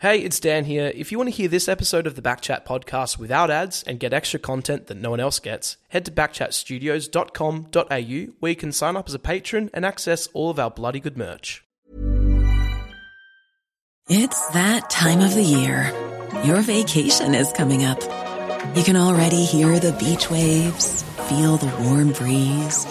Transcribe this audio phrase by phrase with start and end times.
[0.00, 0.92] Hey, it's Dan here.
[0.94, 4.12] If you want to hear this episode of the Backchat podcast without ads and get
[4.12, 9.08] extra content that no one else gets, head to backchatstudios.com.au where you can sign up
[9.08, 11.64] as a patron and access all of our bloody good merch.
[14.08, 15.92] It's that time of the year.
[16.44, 18.00] Your vacation is coming up.
[18.76, 22.86] You can already hear the beach waves, feel the warm breeze,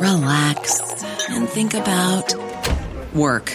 [0.00, 2.34] relax, and think about
[3.14, 3.54] work.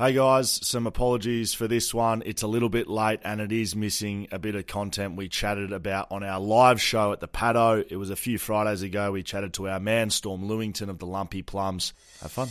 [0.00, 2.22] Hey guys, some apologies for this one.
[2.24, 5.74] It's a little bit late and it is missing a bit of content we chatted
[5.74, 7.84] about on our live show at the Paddo.
[7.86, 9.12] It was a few Fridays ago.
[9.12, 11.92] We chatted to our man, Storm Lewington of the Lumpy Plums.
[12.22, 12.48] Have fun.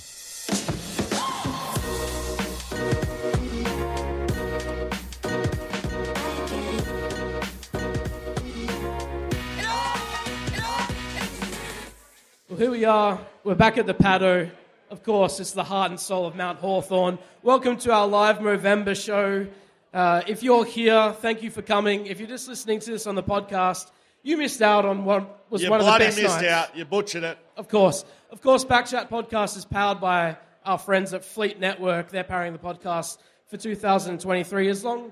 [12.47, 13.19] Well, here we are.
[13.43, 14.51] We're back at the Paddo.
[14.89, 17.19] Of course, it's the heart and soul of Mount Hawthorn.
[17.43, 19.45] Welcome to our live Movember show.
[19.93, 22.07] Uh, if you're here, thank you for coming.
[22.07, 23.91] If you're just listening to this on the podcast,
[24.23, 26.47] you missed out on what was You one of the bloody best missed nights.
[26.51, 26.75] out.
[26.75, 27.37] You butchered it.
[27.55, 28.03] Of course.
[28.31, 32.09] Of course, Backchat Podcast is powered by our friends at Fleet Network.
[32.09, 33.17] They're powering the podcast
[33.47, 34.69] for 2023.
[34.69, 35.11] As long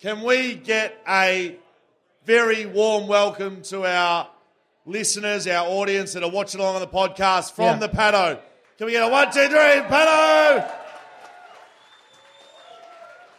[0.00, 1.56] Can we get a
[2.24, 4.28] very warm welcome to our
[4.86, 7.76] listeners, our audience that are watching along on the podcast from Yeah.
[7.76, 8.40] the Paddo?
[8.78, 10.70] Can we get a one, two, three, Paddo?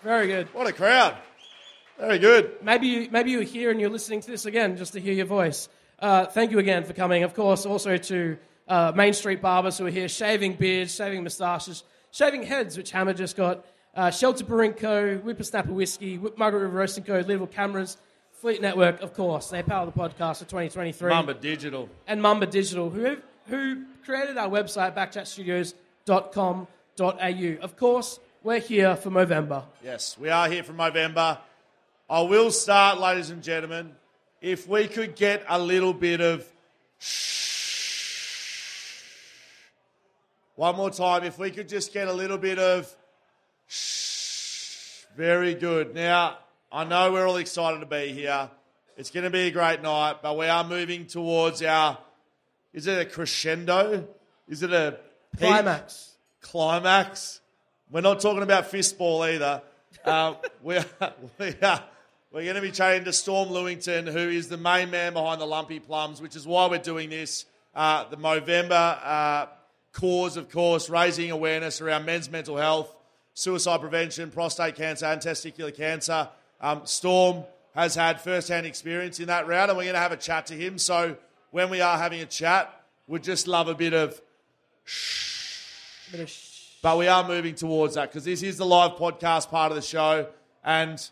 [0.03, 0.47] very good.
[0.53, 1.17] What a crowd.
[1.99, 2.57] Very good.
[2.61, 5.25] Maybe you, maybe you're here and you're listening to this again just to hear your
[5.25, 5.67] voice.
[5.99, 7.23] Uh, thank you again for coming.
[7.23, 8.37] Of course, also to
[8.67, 13.13] uh, Main Street Barbers who are here shaving beards, shaving moustaches, shaving heads, which Hammer
[13.13, 13.65] just got.
[13.95, 17.97] Uh, Shelter Brewing Co., Whippersnapper Whiskey, Whip Margaret River Roasting Co., Little Cameras,
[18.33, 19.47] Fleet Network, of course.
[19.47, 21.09] They power the podcast for 2023.
[21.09, 21.89] Mamba Digital.
[22.05, 23.17] and Mamba Digital, who,
[23.47, 27.57] who created our website, backchatstudios.com.au.
[27.61, 29.63] Of course, we're here for Movember.
[29.83, 31.39] Yes, we are here for Movember.
[32.07, 33.95] I will start, ladies and gentlemen.
[34.41, 36.45] If we could get a little bit of
[36.99, 39.01] shh.
[40.55, 42.95] one more time, if we could just get a little bit of
[43.67, 45.05] shh.
[45.15, 45.95] very good.
[45.95, 46.37] Now,
[46.71, 48.51] I know we're all excited to be here.
[48.97, 51.97] It's going to be a great night, but we are moving towards our.
[52.75, 54.05] Is it a crescendo?
[54.49, 54.99] Is it a
[55.31, 55.47] peak?
[55.47, 56.15] Climax.
[56.41, 57.39] climax.
[57.89, 59.61] We're not talking about fistball either.
[60.03, 60.85] Um, we are,
[61.39, 61.81] we are,
[62.33, 65.45] we're going to be chatting to Storm Lewington, who is the main man behind the
[65.45, 67.45] Lumpy Plums, which is why we're doing this.
[67.73, 69.45] Uh, the Movember uh,
[69.93, 72.93] cause, of course, raising awareness around men's mental health,
[73.35, 76.27] suicide prevention, prostate cancer, and testicular cancer.
[76.59, 80.17] Um, Storm has had first-hand experience in that round, and we're going to have a
[80.17, 80.77] chat to him.
[80.77, 81.15] So
[81.55, 82.69] when we are having a chat,
[83.07, 84.21] we'd just love a bit of
[86.11, 89.49] Bit of sh- but we are moving towards that because this is the live podcast
[89.49, 90.27] part of the show,
[90.65, 91.09] and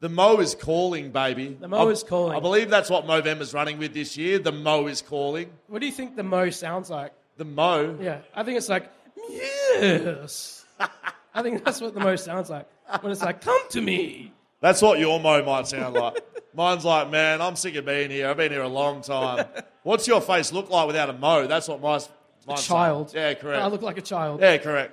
[0.00, 1.54] the Mo is calling, baby.
[1.60, 2.34] The Mo I- is calling.
[2.34, 4.38] I believe that's what Movember's running with this year.
[4.38, 5.50] The Mo is calling.
[5.66, 7.12] What do you think the Mo sounds like?
[7.36, 7.98] The Mo.
[8.00, 8.90] Yeah, I think it's like,
[9.28, 10.64] yes.
[11.34, 12.66] I think that's what the Mo sounds like.
[13.02, 14.32] When it's like, come to me.
[14.62, 16.24] That's what your Mo might sound like.
[16.54, 18.28] Mine's like, man, I'm sick of being here.
[18.28, 19.46] I've been here a long time.
[19.82, 21.46] What's your face look like without a Mo?
[21.46, 22.00] That's what my
[22.46, 23.10] mine's Child.
[23.10, 23.24] saying.
[23.24, 23.62] Yeah, correct.
[23.62, 24.40] I look like a child.
[24.40, 24.92] Yeah, correct.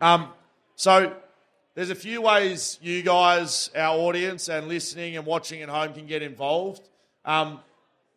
[0.00, 0.28] Um,
[0.76, 1.14] so
[1.74, 6.06] there's a few ways you guys, our audience, and listening and watching at home can
[6.06, 6.88] get involved.
[7.24, 7.60] Um,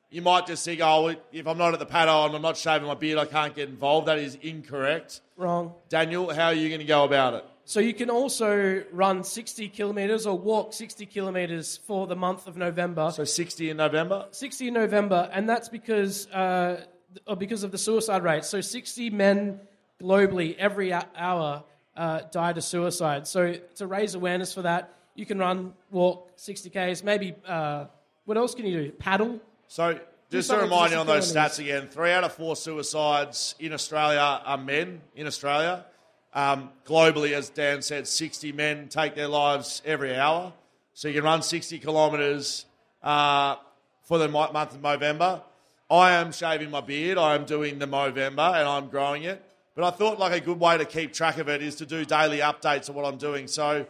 [0.10, 2.88] you might just think, oh, if I'm not at the paddo and I'm not shaving
[2.88, 4.08] my beard, I can't get involved.
[4.08, 5.22] That is incorrect.
[5.38, 5.74] Wrong.
[5.90, 7.46] Daniel, how are you going to go about it?
[7.66, 12.58] So you can also run 60 kilometers or walk 60 kilometers for the month of
[12.58, 13.12] November.
[13.12, 14.28] So 60 in November.
[14.32, 16.86] 60 in November, and that's because uh,
[17.28, 18.44] or because of the suicide rate.
[18.44, 19.60] So 60 men
[20.02, 21.64] globally every hour
[21.96, 23.28] uh, die to suicide.
[23.28, 27.04] So to raise awareness for that, you can run, walk 60 k's.
[27.04, 27.86] Maybe uh,
[28.26, 28.92] what else can you do?
[28.92, 29.40] Paddle.
[29.68, 30.00] So
[30.30, 34.42] Just to remind you on those stats again, three out of four suicides in Australia
[34.44, 35.86] are men in Australia.
[36.34, 40.54] Um, globally, as Dan said, 60 men take their lives every hour.
[40.94, 42.66] So you can run 60 kilometres
[43.04, 43.56] uh,
[44.04, 45.42] for the month of November.
[45.90, 47.18] I am shaving my beard.
[47.18, 49.44] I am doing the Movember and I'm growing it.
[49.76, 52.06] But I thought like a good way to keep track of it is to do
[52.06, 53.48] daily updates of what I'm doing.
[53.48, 53.86] So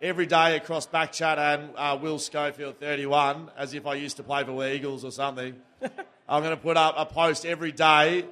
[0.00, 4.44] every day across Backchat and uh, Will Schofield 31, as if I used to play
[4.44, 5.54] for the Eagles or something.
[6.28, 8.26] I'm going to put up a post every day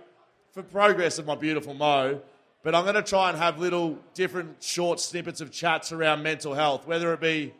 [0.52, 2.20] for progress of my beautiful Mo.
[2.62, 6.54] But I'm going to try and have little different short snippets of chats around mental
[6.54, 7.52] health, whether it be,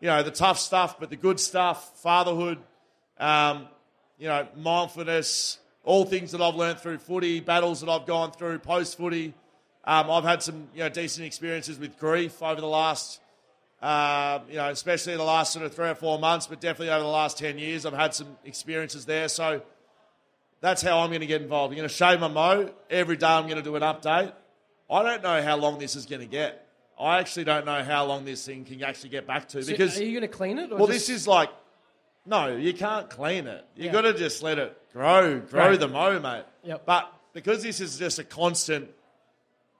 [0.00, 2.58] you know, the tough stuff, but the good stuff, fatherhood,
[3.18, 3.66] um,
[4.18, 8.58] you know, mindfulness, all things that I've learned through footy, battles that I've gone through
[8.58, 9.32] post footy.
[9.84, 13.20] Um, I've had some, you know, decent experiences with grief over the last,
[13.80, 17.02] uh, you know, especially the last sort of three or four months, but definitely over
[17.02, 19.28] the last 10 years, I've had some experiences there.
[19.28, 19.62] So
[20.60, 21.72] that's how I'm going to get involved.
[21.72, 22.70] I'm going to shave my mo.
[22.88, 24.32] Every day I'm going to do an update.
[24.90, 26.66] I don't know how long this is going to get.
[26.98, 29.98] I actually don't know how long this thing can actually get back to So because
[29.98, 30.70] are you going to clean it?
[30.72, 31.48] Or well, just- this is like,
[32.26, 33.64] no, you can't clean it.
[33.74, 33.92] You Yeah.
[33.92, 35.80] got to just let it grow, grow Right.
[35.80, 36.44] the mo, mate.
[36.64, 36.82] Yep.
[36.84, 38.90] But because this is just a constant,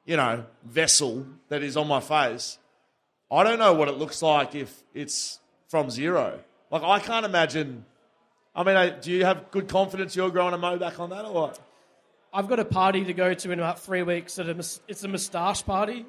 [0.06, 2.59] you know, vessel that is on my face,
[3.31, 6.41] I don't know what it looks like if it's from zero.
[6.71, 7.85] Like I can't imagine.
[8.55, 11.32] I mean, do you have good confidence you're growing a mo back on that or
[11.32, 11.61] what?
[12.32, 14.38] I've got a party to go to in about three weeks.
[14.38, 14.56] At a,
[14.88, 16.06] it's a moustache party.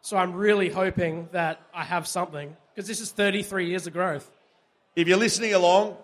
[0.00, 4.30] So I'm really hoping that I have something because this is 33 years of growth.
[4.94, 5.96] If you're listening along,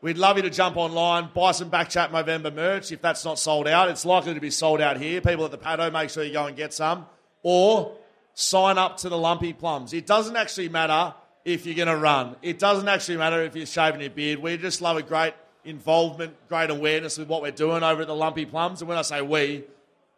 [0.00, 2.92] we'd love you to jump online, buy some Backchat Movember merch.
[2.92, 5.20] If that's not sold out, it's likely to be sold out here.
[5.20, 7.06] People at the paddo, make sure you go and get some.
[7.42, 7.96] Or
[8.34, 9.92] sign up to the Lumpy Plums.
[9.92, 11.14] It doesn't actually matter
[11.46, 12.34] if you're going to run.
[12.42, 14.40] It doesn't actually matter if you're shaving your beard.
[14.40, 15.32] We just love a great
[15.64, 18.82] involvement, great awareness with what we're doing over at the Lumpy Plums.
[18.82, 19.62] And when I say we,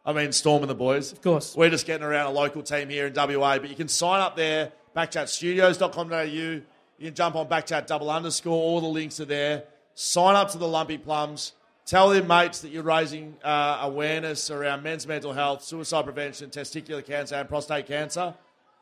[0.06, 1.12] I mean Storm and the boys.
[1.12, 1.54] Of course.
[1.54, 3.58] We're just getting around a local team here in WA.
[3.58, 6.22] But you can sign up there, backchatstudios.com.au.
[6.22, 6.62] You
[6.98, 8.54] can jump on backchat double underscore.
[8.54, 9.64] All the links are there.
[9.94, 11.52] Sign up to the Lumpy Plums.
[11.84, 17.04] Tell their mates that you're raising uh, awareness around men's mental health, suicide prevention, testicular
[17.04, 18.34] cancer, and prostate cancer.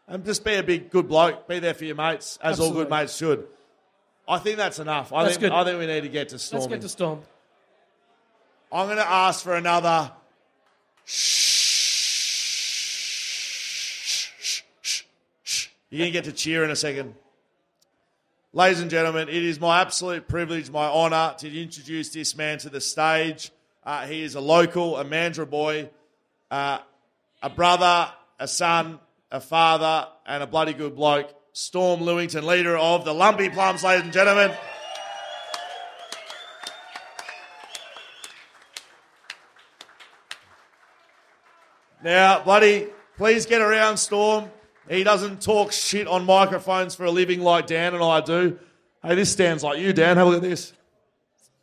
[0.09, 1.49] And just be a big good bloke.
[1.49, 3.47] Be there for your mates, as all good mates should.
[4.29, 5.13] I think that's enough.
[5.13, 5.53] I That's think good.
[5.53, 6.63] I think we need to get to Stormy.
[6.63, 7.23] Let's get to Storm.
[8.73, 10.11] I'm going to ask for another.
[15.91, 17.15] You're going to get to cheer in a second.
[18.53, 22.69] Ladies and gentlemen, it is my absolute privilege, my honour to introduce this man to
[22.69, 23.53] the stage.
[23.85, 25.89] Uh, he is a local, a Mandra boy,
[26.51, 26.79] uh,
[27.43, 28.11] a brother,
[28.41, 28.99] a son,
[29.31, 31.33] a father, and a bloody good bloke.
[31.53, 34.53] Storm Lewington, leader of the Lumpy Plums, ladies and gentlemen.
[42.05, 44.51] Now, bloody, please get around Storm.
[44.89, 48.59] He doesn't talk shit on microphones for a living like Dan and I do.
[49.03, 50.17] Hey, this stands like you, Dan.
[50.17, 50.73] Have a look at this.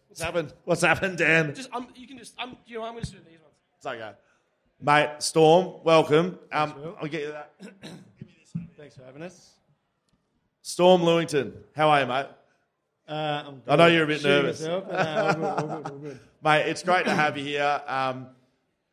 [0.08, 0.54] What's happened?
[0.66, 1.56] What's happened, Dan?
[1.56, 3.56] Just, um, you can just, um, you know, I'm going to do these ones.
[3.78, 4.12] It's okay.
[4.86, 6.38] Mate, Storm, welcome.
[6.52, 7.54] Um, I'll get you that.
[8.78, 9.54] Thanks for having us.
[10.62, 12.26] Storm Lewington, how are you, mate?
[13.08, 14.60] Uh, I'm I know you're a bit nervous.
[14.60, 16.20] myself, uh, all good, all good, all good.
[16.44, 17.82] Mate, it's great to have you here.
[17.88, 18.28] Um,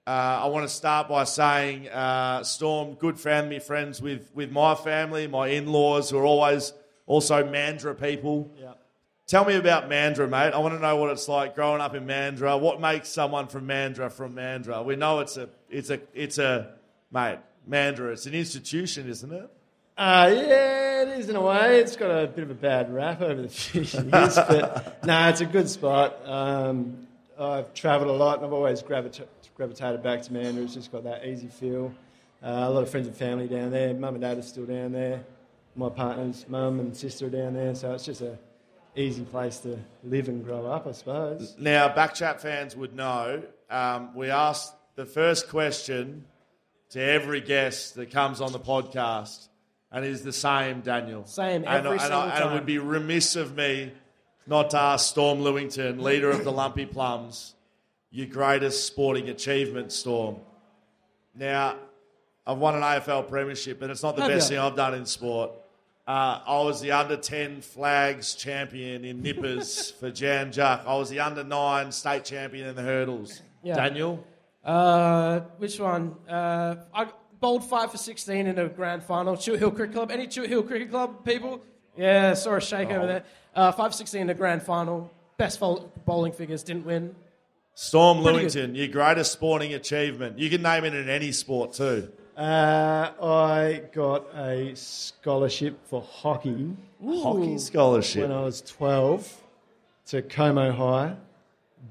[0.07, 4.77] uh, I want to start by saying, uh, Storm, good family, friends with, with my
[4.77, 6.73] family, my in laws, who are always
[7.07, 8.49] also Mandra people.
[8.57, 8.75] Yeah.
[9.31, 10.53] Tell me about Mandra, mate.
[10.55, 12.59] I want to know what it's like growing up in Mandra.
[12.59, 14.85] What makes someone from Mandra from Mandra?
[14.85, 16.73] We know it's a, it's a, it's a,
[17.13, 17.39] mate,
[17.71, 18.11] Mandra.
[18.13, 19.49] It's an institution, isn't it?
[19.97, 21.79] Uh, yeah, it is in a way.
[21.79, 25.41] It's got a bit of a bad rap over the few years, but no, it's
[25.41, 26.27] a good spot.
[26.27, 27.07] Um,
[27.39, 30.65] I've travelled a lot and I've always gravita- gravitated back to Mandurah.
[30.65, 31.95] It's just got that easy feel.
[32.43, 33.95] Uh, a lot of friends and family down there.
[33.95, 35.23] Mum and dad are still down there.
[35.77, 38.37] My partner's mum and sister are down there, so it's just a
[38.97, 41.55] easy place to live and grow up, I suppose.
[41.59, 46.25] Now, Backchat fans would know um, we asked the first question
[46.91, 49.49] to every guest that comes on the podcast,
[49.93, 51.25] and it is the same, Daniel.
[51.25, 53.93] Same, every and, single and it would be remiss of me
[54.47, 57.55] not to ask Storm Lewington, leader of the Lumpy Plums,
[58.11, 60.37] your greatest sporting achievement, Storm.
[61.35, 61.77] Now,
[62.47, 64.57] I've won an AFL premiership, and it's not the Have best ya?
[64.57, 65.53] thing I've done in sport.
[66.11, 70.85] Uh, I was the under 10 flags champion in Nippers for Jan Juc.
[70.85, 73.41] I was the under 9 state champion in the hurdles.
[73.63, 73.77] Yeah.
[73.77, 74.25] Daniel?
[74.65, 76.17] Uh, which one?
[76.29, 77.07] Uh, I
[77.39, 79.37] bowled five for 16 in a grand final.
[79.37, 80.11] Chute Hill Cricket Club.
[80.11, 81.61] Any Chute Hill Cricket Club people?
[81.97, 83.25] Yeah, saw a shake over there.
[83.55, 85.13] Uh, five for 16 in a grand final.
[85.37, 87.15] best bowling figures didn't win.
[87.75, 90.41] Storm Pretty Lewington, your greatest sporting achievement.
[90.41, 92.11] You can name it in any sport too.
[92.45, 98.23] Uh, I got a scholarship for hockey Hockey scholarship.
[98.23, 99.43] when I was 12
[100.07, 101.17] to Como High.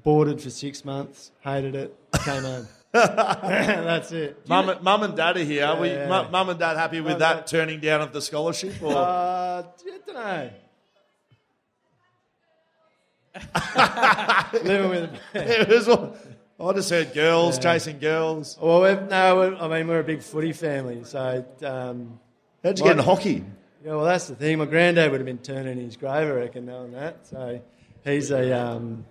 [0.02, 2.66] Boarded for six months, hated it, came home.
[2.92, 4.48] That's it.
[4.48, 5.66] Mum, and- mum and dad are here.
[5.66, 6.08] Are we, Yeah.
[6.08, 8.74] mum, mum and dad happy with Mum, that turning down of the scholarship?
[8.82, 8.92] Or?
[8.92, 10.50] Uh, I don't know.
[14.64, 15.10] Living with.
[15.34, 16.16] It was all-
[16.60, 18.58] I just heard girls chasing girls.
[18.60, 22.20] Well, we've, no, we're, I mean we're a big footy family, so um,
[22.62, 23.44] How'd you get into hockey?
[23.84, 23.94] yeah.
[23.94, 24.58] Well, that's the thing.
[24.58, 27.26] My granddad would have been turning his grave, I reckon, knowing that.
[27.26, 27.60] So
[28.04, 29.06] he's a um,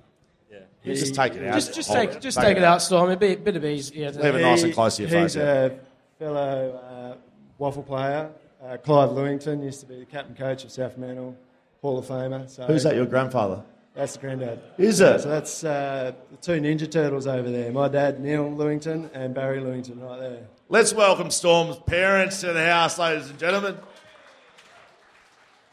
[0.83, 1.55] You just take it out.
[1.55, 3.09] Just, just Hold take, just take it out, Storm.
[3.09, 3.91] A bit, bit of ease.
[3.91, 5.35] Yeah, Leave it nice and close to your He's face.
[5.35, 5.65] yeah.
[5.65, 5.71] a
[6.19, 7.17] fellow uh,
[7.57, 8.29] waffle player.
[8.63, 11.35] Uh, Clive Lewington used to be the captain coach of South Fremantle,
[11.81, 12.47] Hall of Famer.
[12.49, 12.95] So Who's that?
[12.95, 13.63] Your grandfather?
[13.95, 14.61] That's the granddad.
[14.77, 15.21] Is it?
[15.21, 17.71] So that's uh, the two Ninja Turtles over there.
[17.71, 20.47] My dad, Neil Lewington, and Barry Lewington, right there.
[20.69, 23.77] Let's welcome Storm's parents to the house, ladies and gentlemen.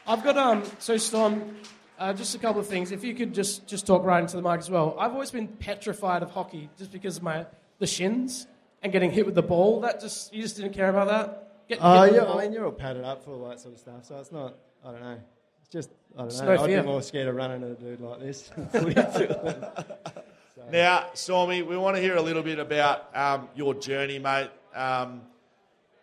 [0.05, 0.63] I've got um.
[0.79, 1.55] So Storm,
[1.99, 2.91] uh, just a couple of things.
[2.91, 4.95] If you could just just talk right into the mic as well.
[4.99, 7.45] I've always been petrified of hockey just because of my
[7.79, 8.47] the shins
[8.81, 9.81] and getting hit with the ball.
[9.81, 11.67] That just you just didn't care about that.
[11.69, 12.33] Getting Oh, hit with yeah.
[12.33, 14.55] I mean, you're all padded up for all that sort of stuff, so it's not.
[14.85, 15.17] I don't know.
[15.71, 16.45] Just I don't know.
[16.45, 16.81] no I'd fear.
[16.81, 18.49] be more scared of running at a dude like this.
[20.71, 24.49] Now, Stormy, we want to hear a little bit about um, your journey, mate.
[24.75, 25.21] Um,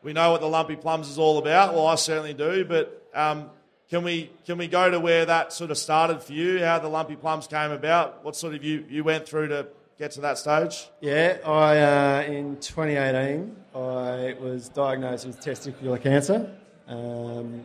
[0.03, 1.75] we know what the lumpy plums is all about.
[1.75, 2.65] Well, I certainly do.
[2.65, 3.51] But um,
[3.91, 6.65] can we can we go to where that sort of started for you?
[6.65, 8.25] How the lumpy plums came about?
[8.25, 9.67] What sort of you you went through to
[9.99, 10.89] get to that stage?
[11.01, 16.51] Yeah, I uh, in 2018 I was diagnosed with testicular cancer,
[16.89, 17.65] um,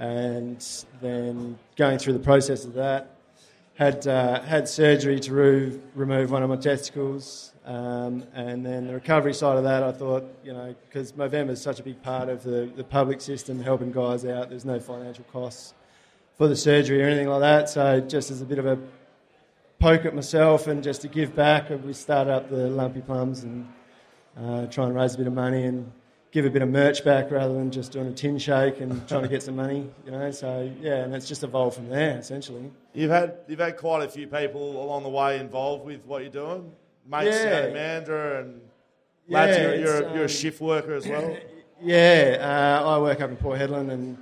[0.00, 3.14] and then going through the process of that,
[3.74, 8.94] had uh, had surgery to re- remove one of my testicles, um, and then the
[8.94, 12.28] recovery side of that, I thought, you know, because Movember is such a big part
[12.28, 14.48] of the, the public system, helping guys out.
[14.48, 15.74] There's no financial costs
[16.36, 17.68] for the surgery or anything like that.
[17.68, 18.78] So just as a bit of a
[19.80, 21.70] poke at myself and just to give back.
[21.70, 23.66] We started up the Lumpy Plums and
[24.38, 25.90] uh, try and raise a bit of money and
[26.32, 29.22] give a bit of merch back rather than just doing a tin shake and trying
[29.22, 30.30] to get some money, you know.
[30.30, 32.70] So yeah, and it's just evolved from there essentially.
[32.94, 36.30] You've had you've had quite a few people along the way involved with what you're
[36.30, 36.72] doing.
[37.06, 37.66] Mates Yeah.
[37.66, 38.60] Mandra and
[39.28, 41.36] lads, you're, you're, a, you're a um, shift worker as well.
[41.82, 44.18] Yeah, uh, I work up in Port Hedland and.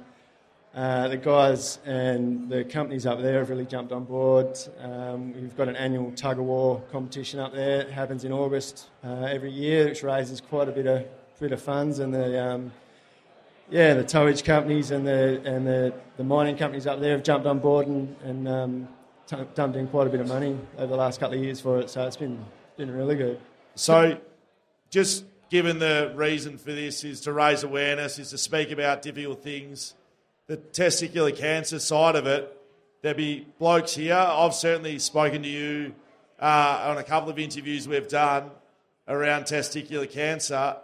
[0.74, 4.56] Uh, the guys and the companies up there have really jumped on board.
[4.80, 7.80] Um, we've got an annual tug of war competition up there.
[7.80, 11.04] It happens in August uh, every year, which raises quite a bit of
[11.40, 11.98] bit of funds.
[11.98, 12.72] And the um,
[13.70, 17.46] yeah, the towage companies and the and the, the mining companies up there have jumped
[17.46, 18.88] on board and, and um,
[19.26, 21.78] t- dumped in quite a bit of money over the last couple of years for
[21.80, 21.90] it.
[21.90, 22.44] So it's been
[22.76, 23.40] been really good.
[23.74, 24.18] So,
[24.90, 29.42] just given the reason for this is to raise awareness, is to speak about difficult
[29.42, 29.94] things,
[30.46, 32.54] the testicular cancer side of it.
[33.02, 34.14] There'll be blokes here.
[34.14, 35.94] I've certainly spoken to you
[36.40, 38.50] uh, on a couple of interviews we've done
[39.06, 40.76] around testicular cancer.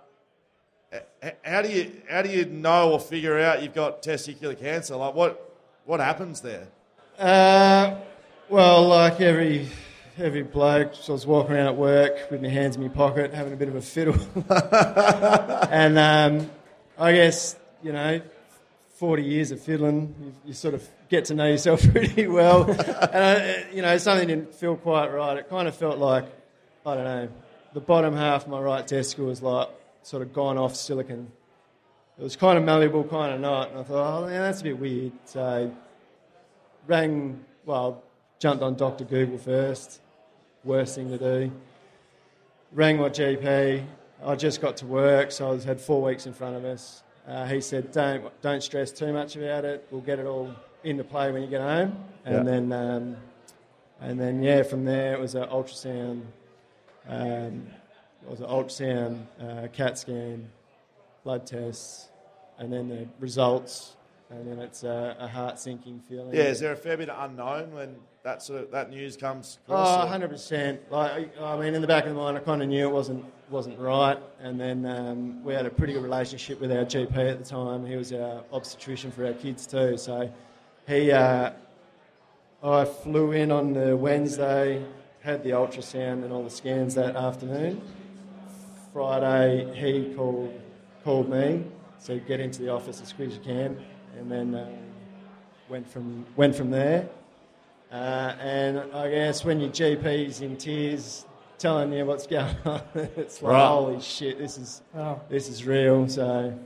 [1.44, 4.96] How do you how do you know or figure out you've got testicular cancer?
[4.96, 6.68] Like what what happens there?
[7.18, 7.96] Uh,
[8.48, 9.68] well, like every
[10.18, 13.32] every bloke, so I was walking around at work with my hands in my pocket,
[13.32, 14.16] having a bit of a fiddle,
[15.70, 16.50] and um,
[16.98, 18.20] I guess you know,
[18.94, 23.24] forty years of fiddling, you, you sort of get to know yourself pretty well, and
[23.24, 25.36] I, you know, something didn't feel quite right.
[25.38, 26.26] It kind of felt like
[26.86, 27.28] I don't know,
[27.72, 29.68] the bottom half of my right testicle was like
[30.04, 31.30] sort of gone off silicon.
[32.18, 34.64] It was kind of malleable, kind of not, and I thought, oh, yeah, that's a
[34.64, 35.12] bit weird.
[35.24, 35.74] So
[36.86, 38.02] rang, well,
[38.38, 39.04] jumped on Dr.
[39.04, 40.00] Google first.
[40.62, 41.50] Worst thing to do.
[42.72, 43.84] Rang my GP.
[44.24, 47.02] I just got to work, so I was, had four weeks in front of us.
[47.26, 49.86] Uh, he said, "Don't don't stress too much about it.
[49.90, 50.50] We'll get it all
[50.82, 51.96] into play when you get home."
[52.26, 52.42] And Yeah.
[52.42, 53.16] then um,
[54.00, 56.22] and then yeah, from there it was an ultrasound.
[57.08, 57.66] Um,
[58.26, 60.48] it was an ultrasound, uh, CAT scan,
[61.24, 62.08] blood tests,
[62.58, 63.96] and then the results.
[64.30, 66.34] And then it's a, a heart sinking feeling.
[66.34, 69.58] Yeah, is there a fair bit of unknown when that sort of that news comes?
[69.68, 70.80] Oh, across, or- 100 percent.
[70.90, 73.24] Like, I mean, in the back of the mind, I kind of knew it wasn't
[73.50, 74.18] wasn't right.
[74.40, 77.84] And then um, we had a pretty good relationship with our GP at the time.
[77.84, 79.98] He was our obstetrician for our kids too.
[79.98, 80.32] So
[80.88, 81.50] he, uh,
[82.62, 84.82] I flew in on the Wednesday,
[85.20, 87.82] had the ultrasound and all the scans that afternoon.
[88.94, 90.54] Friday, he called
[91.02, 91.64] called me,
[91.98, 93.76] so get into the office as quick as you can,
[94.16, 94.70] and then uh,
[95.68, 97.08] went from went from there.
[97.90, 101.26] Uh, and I guess when your GP's in tears
[101.58, 103.66] telling you what's going on, it's like, Right.
[103.66, 105.20] holy shit, this is Wow.
[105.28, 106.08] this is real.
[106.08, 106.56] So,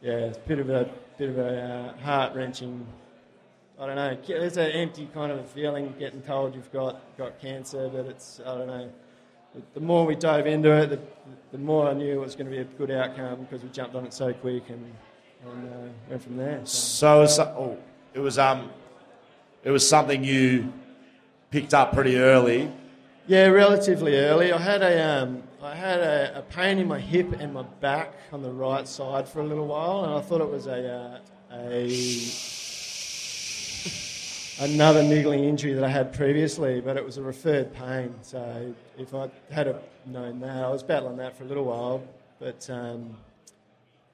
[0.00, 0.88] yeah, it's a bit of a
[1.18, 1.60] bit of a
[1.98, 2.86] uh, heart wrenching.
[3.80, 4.16] I don't know.
[4.28, 8.58] It's an empty kind of feeling getting told you've got got cancer, but it's I
[8.58, 8.88] don't know.
[9.74, 11.00] The- more we dove into it, the,
[11.52, 13.94] the more I knew it was going to be a good outcome because we jumped
[13.94, 14.84] on it so quick and,
[15.46, 16.60] and uh, went from there.
[16.64, 17.04] So.
[17.04, 17.78] So it was, oh,
[18.14, 18.70] it was um,
[19.62, 20.72] it was something you
[21.50, 22.70] picked up pretty early.
[23.26, 24.52] Yeah, relatively early.
[24.52, 28.12] I had a um, I had a, a pain in my hip and my back
[28.32, 31.20] on the right side for a little while, and I thought it was a
[31.52, 31.88] uh, a
[34.60, 38.14] another niggling injury that I had previously, but it was a referred pain.
[38.22, 39.74] So if I had
[40.06, 42.02] known that, I was battling that for a little while,
[42.38, 43.16] but um,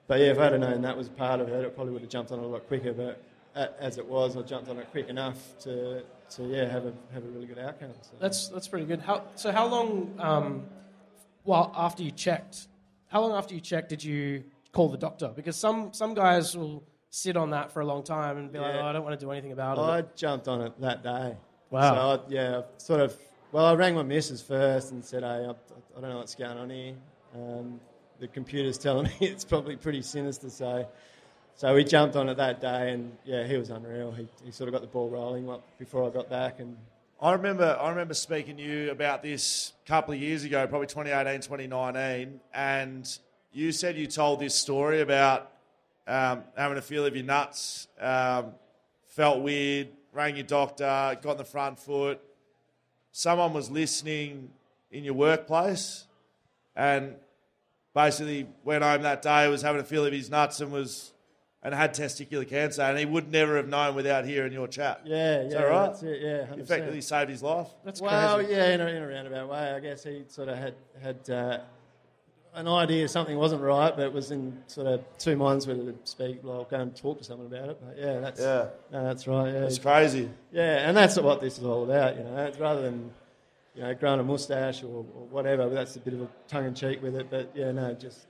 [0.06, 2.11] but yeah, if I had known that was part of it, it probably would have
[2.11, 2.92] jumped on it a lot quicker.
[2.92, 3.23] But
[3.80, 7.25] as it was, I jumped on it quick enough to, to yeah have a have
[7.25, 7.92] a really good outcome.
[8.02, 8.11] So.
[8.18, 9.00] That's that's pretty good.
[9.00, 9.52] How so?
[9.52, 10.14] How long?
[10.18, 10.64] Um,
[11.44, 12.68] well, after you checked,
[13.09, 15.32] how long after you checked did you call the doctor?
[15.35, 18.75] Because some some guys will sit on that for a long time and be like,
[18.75, 21.02] "Oh, I don't want to do anything about I it." I jumped on it that
[21.02, 21.37] day.
[21.71, 21.95] Wow.
[21.95, 23.17] So I, yeah, I sort of.
[23.52, 26.57] Well, I rang my missus first and said, "Hey, I, I don't know what's going
[26.57, 26.95] on here.
[27.35, 27.81] Um,
[28.21, 30.87] the computer's telling me it's probably pretty sinister." So,
[31.57, 34.12] so we jumped on it that day, and yeah, he was unreal.
[34.12, 35.49] He, he sort of got the ball rolling
[35.79, 36.76] before I got back, and
[37.21, 40.87] I remember, I remember speaking to you about this a couple of years ago, probably
[40.87, 43.19] 2018, 2019, and
[43.52, 45.50] you said you told this story about
[46.11, 48.52] um, having a feel of your nuts, um,
[49.07, 50.85] felt weird, rang your doctor,
[51.23, 52.21] got on the front foot.
[53.12, 54.50] Someone was listening
[54.90, 56.07] in your workplace,
[56.75, 57.14] and
[57.95, 61.12] basically went home that day, was having a feel of his nuts, and was
[61.62, 65.02] and had testicular cancer, and he would never have known without hearing your chat.
[65.05, 65.87] yeah, Is yeah, that right?
[65.88, 66.23] that's it.
[66.23, 66.59] Yeah, 100%.
[66.59, 67.69] Effectively saved his life.
[67.85, 68.52] That's well, crazy.
[68.52, 69.75] yeah, in a, in a roundabout way.
[69.75, 71.59] I guess he sort of had had uh,
[72.54, 75.95] an idea something wasn't right, but it was in sort of two minds whether to
[76.04, 76.40] speak.
[76.42, 77.78] Well, go and talk to someone about it.
[77.85, 78.67] But yeah, that's Yeah.
[78.93, 79.52] no, that's right.
[79.52, 80.28] Yeah, It's crazy.
[80.52, 82.17] yeah, and that's what this is all about.
[82.17, 83.10] You know, it's rather than
[83.75, 85.69] you know growing a mustache or, or whatever.
[85.69, 87.28] That's a bit of a tongue in cheek with it.
[87.30, 88.26] But yeah, no, just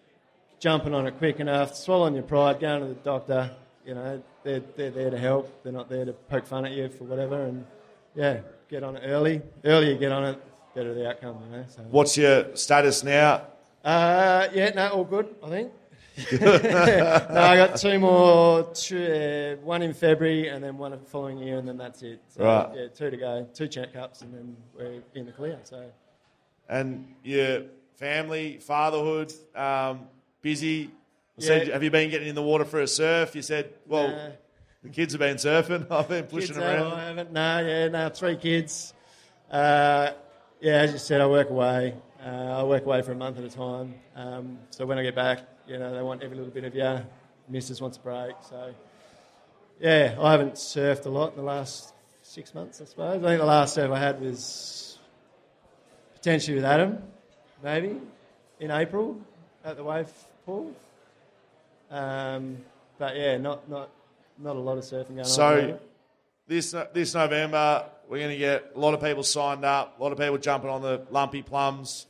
[0.59, 3.51] jumping on it quick enough, swallowing your pride, going to the doctor.
[3.87, 5.63] You know, they're they're there to help.
[5.63, 7.43] They're not there to poke fun at you for whatever.
[7.47, 7.65] And
[8.15, 9.41] yeah, get on it early.
[9.65, 10.43] Earlier you get on it,
[10.75, 11.39] better the outcome.
[11.51, 11.65] You know.
[11.69, 11.83] So.
[11.91, 13.45] What's your status now?
[13.85, 15.73] Uh, yeah, no, all good, I think.
[16.41, 21.39] no, I got two more, two, uh, one in February and then one the following
[21.39, 22.21] year, and then that's it.
[22.29, 22.71] So, Right.
[22.75, 25.59] Yeah, two to go, two checkups, and then we're in the clear.
[25.63, 25.85] So,
[26.69, 27.63] And your
[27.97, 30.09] family, fatherhood, um,
[30.43, 30.91] busy.
[31.37, 31.47] Yeah.
[31.47, 33.35] Said, have you been getting in the water for a surf?
[33.35, 34.29] You said, well, Nah.
[34.83, 35.91] the kids have been surfing.
[35.91, 36.93] I've been pushing no, around.
[36.93, 37.33] I haven't.
[37.33, 38.93] No, yeah, no, three kids.
[39.51, 40.11] Uh,
[40.61, 41.95] yeah, as you said, I work away.
[42.25, 43.95] Uh, I work away for a month at a time.
[44.15, 47.01] Um, so when I get back, you know, they want every little bit of you.
[47.49, 48.35] Missus wants a break.
[48.49, 48.75] So,
[49.81, 53.25] yeah, I haven't surfed a lot in the last six months, I suppose.
[53.25, 54.99] I think the last surf I had was
[56.15, 57.03] potentially with Adam,
[57.63, 57.97] maybe,
[58.61, 59.19] in April
[59.65, 60.13] at the wave
[60.45, 60.73] pool.
[61.91, 62.59] Um,
[62.99, 63.89] but yeah, not, not,
[64.39, 65.25] not a lot of surfing going on.
[65.25, 65.79] So
[66.47, 70.13] this this November, we're going to get a lot of people signed up, a lot
[70.13, 72.07] of people jumping on the lumpy plums.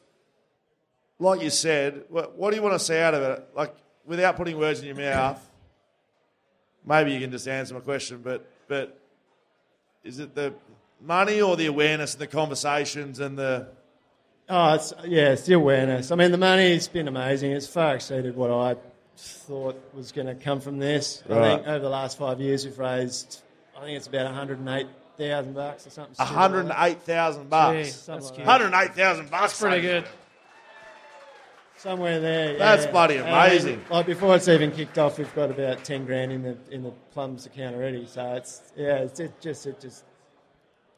[1.20, 3.48] Like you said, what, what do you want to see out of it?
[3.54, 5.38] Like, without putting words in your mouth,
[6.84, 8.98] maybe you can just answer my question, but but
[10.02, 10.54] is it the
[11.00, 13.68] money or the awareness and the conversations and the
[14.52, 16.10] Oh, it's, yeah, it's the awareness.
[16.10, 17.52] I mean, the money's been amazing.
[17.52, 18.74] It's far exceeded what I
[19.16, 21.22] thought was going to come from this.
[21.30, 23.42] I think over the last five years, we've raised,
[23.78, 26.14] I think it's about 108,000 bucks or something.
[26.14, 27.14] stupid like that.
[27.14, 27.76] 108,000 bucks?
[27.76, 29.42] Gee, Something that's like 108,000 bucks.
[29.42, 30.04] That's pretty good.
[31.82, 32.58] Somewhere there.
[32.58, 32.90] That's yeah.
[32.90, 33.82] bloody And, amazing.
[33.88, 36.90] like before it's even kicked off, we've got about 10 grand in the in the
[37.12, 38.06] plums account already.
[38.06, 40.04] So it's yeah, it's it just it just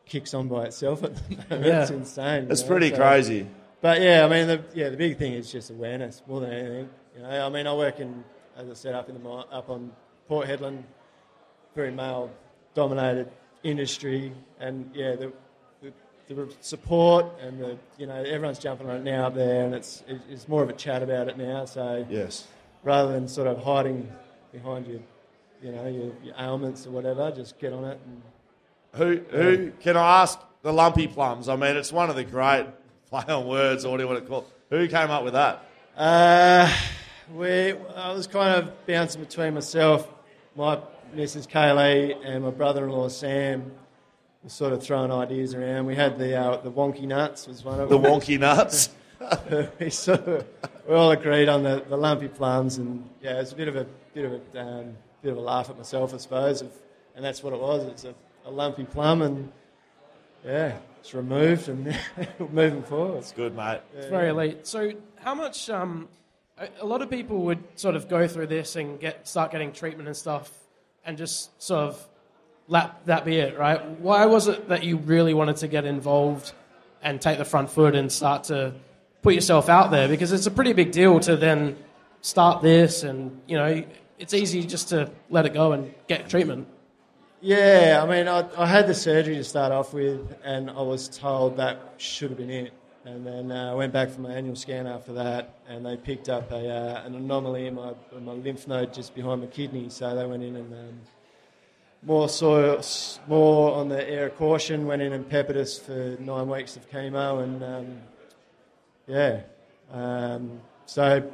[0.06, 1.66] kicks on by itself at the moment.
[1.66, 1.82] Yeah.
[1.82, 2.48] It's insane.
[2.50, 3.46] It's know, pretty so- crazy.
[3.80, 6.88] But yeah, I mean, the, yeah, the big thing is just awareness more than anything.
[7.16, 8.22] You know, I mean, I work in,
[8.56, 9.90] as I said, up in the up on
[10.28, 10.84] Port Hedland,
[11.74, 13.28] very male-dominated
[13.64, 15.32] industry, and yeah, the,
[16.34, 20.02] the, support and the you know everyone's jumping on it now up there, and it's
[20.28, 21.64] it's more of a chat about it now.
[21.64, 22.46] So Yes.
[22.82, 24.10] rather than sort of hiding
[24.52, 25.00] behind your,
[25.62, 27.98] you know, your, your ailments or whatever, just get on it.
[28.04, 28.22] And,
[28.94, 31.48] Who, who can I ask the lumpy plums?
[31.48, 32.66] I mean, it's one of the great
[33.10, 34.46] play on words, or what do you want to call it?
[34.70, 35.64] Who came up with that?
[35.96, 36.70] Uh,
[37.34, 40.08] we, I was kind of bouncing between myself,
[40.56, 40.78] my
[41.14, 41.46] Mrs.
[41.48, 43.70] Kaylee, and my brother-in-law Sam.
[44.42, 45.86] We're sort of throwing ideas around.
[45.86, 48.10] We had the uh, the wonky nuts was one of The them.
[48.10, 48.90] wonky nuts.
[49.78, 50.46] we sort of,
[50.88, 53.86] we all agreed on the, the lumpy plums, and yeah, it's a bit of a
[54.14, 56.72] bit of a um, bit of a laugh at myself, I suppose, of,
[57.14, 57.84] and that's what it was.
[57.86, 59.52] It's a, a lumpy plum, and
[60.44, 61.96] yeah, it's removed and
[62.50, 63.18] moving forward.
[63.18, 63.80] It's good, mate.
[63.96, 64.66] It's very elite.
[64.66, 65.70] So, how much?
[65.70, 66.08] Um,
[66.58, 69.72] a, a lot of people would sort of go through this and get start getting
[69.72, 70.50] treatment and stuff,
[71.04, 72.08] and just sort of
[72.68, 73.84] let that be it, right?
[74.00, 76.52] Why was it that you really wanted to get involved
[77.02, 78.74] and take the front foot and start to
[79.22, 80.08] put yourself out there?
[80.08, 81.76] Because it's a pretty big deal to then
[82.20, 83.84] start this, and you know,
[84.18, 86.68] it's easy just to let it go and get treatment.
[87.40, 91.08] Yeah, I mean, I, I had the surgery to start off with, and I was
[91.08, 92.72] told that should have been it.
[93.04, 96.28] And then uh, I went back for my annual scan after that, and they picked
[96.28, 99.88] up a, uh, an anomaly in my, in my lymph node just behind my kidney.
[99.88, 101.00] So they went in and um,
[102.02, 102.82] more soil,
[103.26, 104.86] more on the air of caution.
[104.86, 107.98] Went in and peppered us for nine weeks of chemo, and um,
[109.06, 109.40] yeah.
[109.92, 111.30] Um, so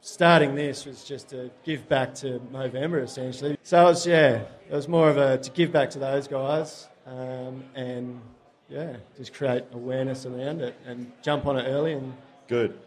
[0.00, 3.56] starting this was just to give back to Movember essentially.
[3.62, 6.88] So it was yeah, it was more of a to give back to those guys
[7.06, 8.20] um, and
[8.68, 12.14] yeah, just create awareness around it and jump on it early and
[12.48, 12.78] Good.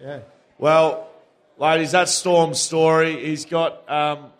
[0.00, 0.20] yeah.
[0.58, 1.08] Well,
[1.58, 3.24] ladies, that's Storm's story.
[3.24, 4.30] He's got, um,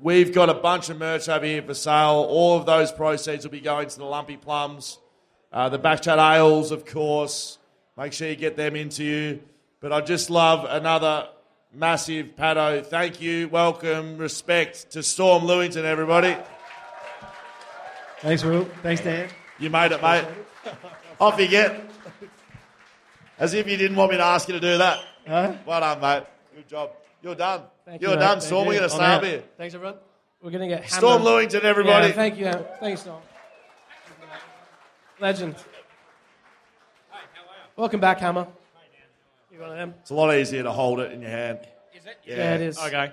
[0.00, 2.26] we've got a bunch of merch over here for sale.
[2.28, 4.98] All of those proceeds will be going to the Lumpy Plums,
[5.52, 7.58] uh, the Backchat Ales, of course.
[7.96, 9.40] Make sure you get them into you.
[9.80, 11.28] But I just love another
[11.72, 12.84] massive Paddo.
[12.84, 16.36] Thank you, welcome, respect to Storm Lewington, everybody.
[18.20, 18.64] Thanks, Will.
[18.82, 19.28] Thanks, Dan.
[19.58, 20.24] You made it, mate.
[21.20, 21.90] Off you get.
[23.38, 25.00] As if you didn't want me to ask you to do that.
[25.26, 25.54] Huh?
[25.66, 26.24] Well done, mate.
[26.54, 26.90] Good job.
[27.24, 27.62] You're done.
[27.86, 28.68] Thank you, You're done, Thank Storm.
[28.68, 29.24] We're going to I'm stay up out.
[29.24, 29.42] here.
[29.56, 29.96] Thanks, everyone.
[30.42, 31.48] We're gonna get Storm hammered.
[31.50, 32.08] Lewington, everybody.
[32.08, 33.22] Yeah, thank you, thanks, Storm.
[35.18, 35.54] Legend.
[37.76, 38.46] Welcome back, Hammer.
[39.50, 39.94] You one of them?
[40.02, 41.60] It's a lot easier to hold it in your hand.
[41.96, 42.18] Is it?
[42.26, 42.78] Yeah, Yeah, it is.
[42.78, 43.10] Okay.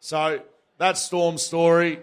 [0.00, 0.40] So
[0.76, 2.00] that's Storm's story.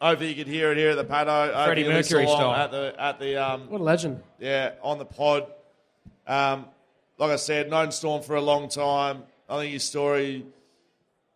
[0.00, 1.44] Hopefully you could hear it here at the paddo.
[1.48, 2.54] Hopefully Freddie you Mercury style.
[2.54, 4.22] at the at the um, What a legend.
[4.38, 5.46] yeah on the pod.
[6.26, 6.64] Um,
[7.18, 9.24] like I said, known Storm for a long time.
[9.48, 10.46] I think his story.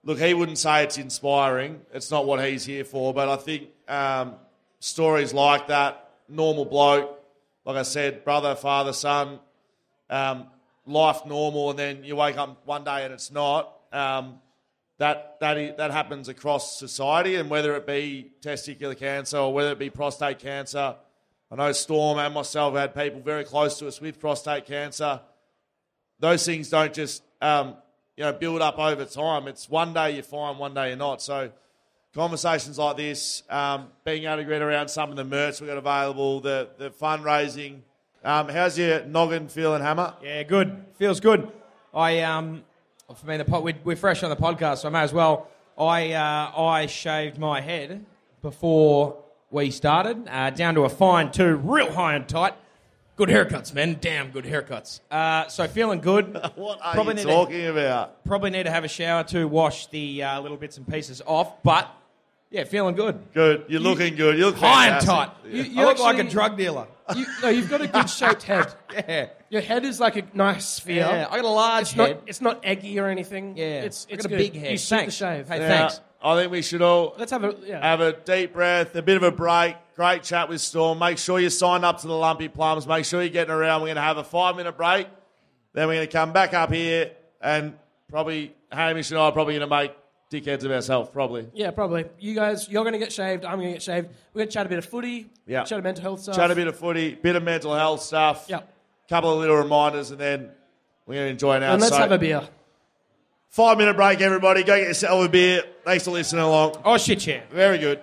[0.05, 1.81] Look, he wouldn't say it's inspiring.
[1.94, 3.14] It's not what he's here for.
[3.14, 4.35] But I think um,
[4.81, 7.18] stories like that, normal bloke,
[7.64, 9.38] like I said, brother, father, son,
[10.11, 10.46] um,
[10.87, 13.72] life normal, and then you wake up one day and it's not.
[13.92, 14.40] Um,
[14.98, 19.79] that that that happens across society, and whether it be testicular cancer or whether it
[19.79, 20.96] be prostate cancer.
[21.51, 25.20] I know Storm and myself had people very close to us with prostate cancer.
[26.18, 27.77] Those things don't just um,
[28.16, 29.48] you know build up over time.
[29.48, 31.22] It's one day you're fine, one day you're not.
[31.22, 31.51] So
[32.14, 35.79] conversations like this, um, being able to get around some of the merch we've got
[35.79, 37.81] available, the the fundraising.
[38.25, 40.14] Um, how's your noggin feeling, Hammer?
[40.22, 40.85] Yeah, good.
[40.96, 41.51] Feels good.
[41.92, 42.62] I um,
[43.14, 45.48] for me the pod, we're, we're fresh on the podcast, so I may as well.
[45.79, 48.05] I uh, I shaved my head
[48.42, 49.16] before
[49.51, 52.55] we started, uh, down to a fine two, real high and tight.
[53.16, 53.98] Good haircuts, man.
[54.01, 55.01] Damn good haircuts.
[55.11, 56.33] Uh, so feeling good.
[56.55, 58.25] What are Probably you need to- talking about?
[58.25, 61.62] Probably need to have a shower to wash the uh, little bits and pieces off,
[61.62, 61.88] but
[62.51, 63.18] yeah, feeling good.
[63.35, 63.64] Good.
[63.68, 64.38] You're looking good.
[64.38, 65.42] You look High and fantastic.
[65.44, 65.53] tight.
[65.72, 66.87] You- I look like a drug dealer.
[67.14, 68.75] You, no, you've got a good shaped head.
[68.94, 69.27] Yeah.
[69.51, 70.96] Your head is like a nice sphere.
[71.07, 72.16] Yeah, I got a large it's head.
[72.16, 73.57] Not, it's not eggy or anything.
[73.59, 74.53] Yeah, it's I it's got a good.
[74.53, 74.70] big head.
[74.72, 75.18] You suit Thanks.
[75.18, 75.48] the shave.
[75.48, 76.01] Hey, Now, thanks.
[76.22, 77.81] I think we should all Let's have a yeah.
[77.87, 79.77] have a deep breath, a bit of a break.
[79.94, 80.98] Great chat with Storm.
[80.98, 82.87] Make sure you sign up to the Lumpy Plums.
[82.87, 83.83] Make sure you're getting around.
[83.83, 85.07] We're going to have a five minute break.
[85.74, 87.74] Then we're going to come back up here and
[88.09, 89.92] probably Hamish and I are probably going to make
[90.31, 91.11] dickheads of ourselves.
[91.12, 91.46] Probably.
[91.55, 92.07] yeah, probably.
[92.18, 93.44] You guys, you're going to get shaved.
[93.44, 94.09] I'm going to get shaved.
[94.33, 95.28] We're going to chat a bit of footy.
[95.46, 95.64] Yeah.
[95.64, 96.37] Chat a mental health stuff.
[96.37, 98.46] Chat a bit of footy, bit of mental health stuff.
[98.48, 98.61] Yeah.
[99.09, 100.50] Couple of little reminders, and then
[101.07, 101.72] we're going to enjoy now.
[101.72, 102.48] And let's So, have a beer.
[103.50, 104.62] Five minute break, everybody.
[104.62, 105.62] Go get yourself a beer.
[105.85, 106.76] Thanks for listening along.
[106.85, 107.42] Oh shit, yeah.
[107.50, 108.02] Very good.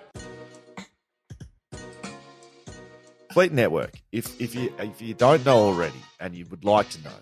[3.32, 4.00] Fleet Network.
[4.12, 7.14] If if you if you don't know already and you would like to know,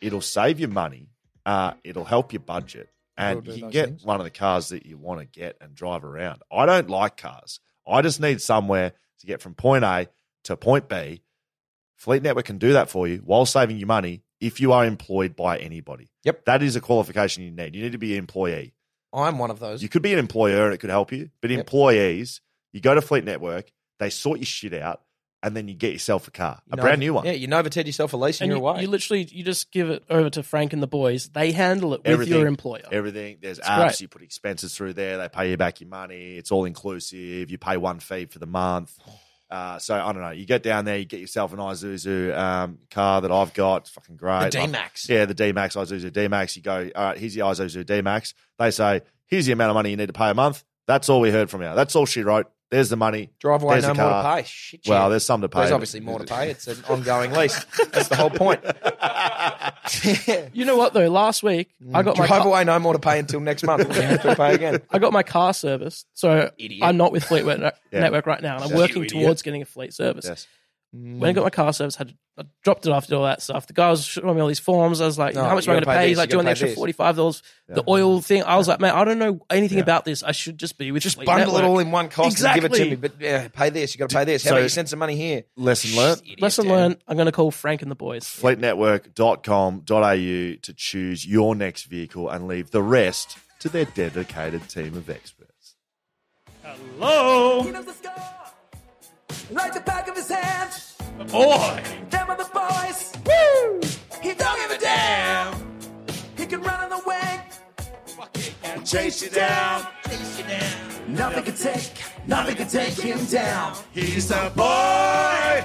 [0.00, 1.08] it'll save you money.
[1.44, 4.04] Uh, it'll help your budget, and do you can those get things.
[4.04, 6.42] one of the cars that you want to get and drive around.
[6.50, 7.60] I don't like cars.
[7.86, 10.08] I just need somewhere to get from point A
[10.44, 11.22] to point B.
[11.96, 15.34] Fleet Network can do that for you while saving you money if you are employed
[15.34, 16.10] by anybody.
[16.24, 16.44] Yep.
[16.44, 17.74] That is a qualification you need.
[17.74, 18.74] You need to be an employee.
[19.12, 19.82] I'm one of those.
[19.82, 23.00] You could be an employer and it could help you, but employees, you go to
[23.00, 25.00] Fleet Network, they sort your shit out,
[25.46, 27.24] and then you get yourself a car, a You brand new one.
[27.24, 28.82] Yeah, you Novated yourself a lease and, And you're you, away.
[28.82, 31.28] you literally you just give it over to Frank and the boys.
[31.28, 32.82] They handle it with Everything, your employer.
[32.90, 33.38] Everything.
[33.40, 33.76] There's It's apps.
[33.82, 34.00] great.
[34.00, 35.18] You put expenses through there.
[35.18, 36.36] They pay you back your money.
[36.36, 37.50] It's all inclusive.
[37.50, 38.98] You pay one fee for the month.
[39.48, 40.30] Uh, so I don't know.
[40.30, 43.82] You get down there, you get yourself an Isuzu um, car that I've got.
[43.82, 44.50] It's fucking great.
[44.50, 45.08] The D-Max.
[45.08, 46.56] Yeah, the D Max Isuzu D Max.
[46.56, 48.34] You go, all right, here's the Isuzu D Max.
[48.58, 50.64] They say, here's the amount of money you need to pay a month.
[50.88, 51.72] That's all we heard from you.
[51.76, 52.50] That's all she wrote.
[52.70, 53.30] There's the money.
[53.38, 54.42] Drive away, There's no the more to pay.
[54.44, 55.60] Shit, Well, there's some to pay.
[55.60, 56.50] There's obviously more to pay.
[56.50, 57.64] It's an ongoing lease.
[57.92, 58.60] That's the whole point.
[60.52, 61.08] You know what though?
[61.08, 61.94] Last week mm.
[61.94, 63.86] I got my Drive car, away, no more to pay until next month.
[63.94, 64.80] You have to pay again.
[64.90, 66.06] I got my car serviced.
[66.14, 66.82] So Idiot.
[66.82, 68.00] I'm not with Fleet Net- Yeah.
[68.00, 68.78] Network right now, and I'm Yes.
[68.78, 70.24] working towards getting a fleet service.
[70.26, 70.46] Yes.
[70.96, 71.18] Mm.
[71.18, 73.66] When I got my car service, had I dropped it off, did all that stuff.
[73.66, 75.00] The guy was showing me all these forms.
[75.00, 76.28] I was like, No, "How much am I going to pay pay?" this, He's like,
[76.28, 79.04] you gotta "Doing the extra forty-five dollars, the oil thing." I was like, "Man, I
[79.04, 80.22] don't know anything about this.
[80.22, 81.62] I should just be with Just bundle Network.
[81.62, 82.96] it all in one cost and give it to me.
[82.96, 83.94] But yeah, pay this.
[83.94, 84.44] You got to pay this.
[84.44, 85.44] How So- about you send some money here?
[85.56, 86.20] Lesson learned.
[86.22, 86.74] Idiot, Lesson Dan.
[86.74, 86.96] learned.
[87.08, 88.24] I'm going to call Frank and the boys.
[88.24, 95.08] fleetnetwork.com.au to choose your next vehicle and leave the rest to their dedicated team of
[95.08, 95.76] experts.
[96.62, 97.62] Hello,
[99.48, 99.66] He knows the.
[99.66, 100.70] Like the back of his hand.
[101.30, 101.82] boy.
[102.10, 103.12] Them are the boys.
[103.24, 103.80] Woo!
[104.22, 105.54] He don't give a damn.
[106.36, 107.40] He can run on the wing.
[108.64, 109.86] And chase you down.
[110.08, 111.14] Chase you down.
[111.14, 111.92] Nothing can take,
[112.26, 113.76] nothing can take him down.
[113.92, 115.64] He's the boy,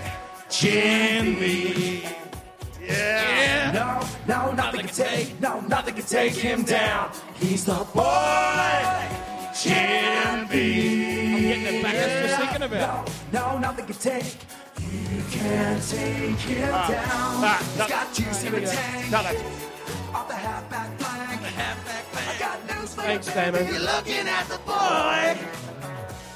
[0.50, 2.04] Jimmy.
[2.80, 3.72] Yeah.
[3.74, 7.12] No, no, nothing can take, no, nothing can take him down.
[7.40, 9.08] He's the boy,
[9.60, 11.21] Jimmy.
[11.52, 11.94] Getting it back.
[11.94, 13.12] That's just thinking about.
[13.34, 14.38] No, no, nothing can take.
[14.80, 17.78] You can't take him ah, down.
[17.78, 19.14] He's got juice in the tank.
[20.14, 21.42] Off the halfback flank.
[22.16, 23.68] I got news for Thanks, you, Damon.
[23.68, 25.38] You're looking at the boy.